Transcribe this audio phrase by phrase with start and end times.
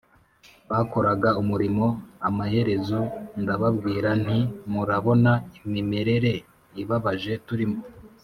[0.69, 1.85] bakoraga umurimo
[2.29, 2.99] Amaherezo
[3.41, 4.39] ndababwira nti
[4.71, 5.31] murabona
[5.65, 6.33] imimerere
[6.81, 7.79] ibabaje turimo